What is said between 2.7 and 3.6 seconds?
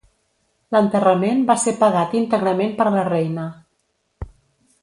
per la reina.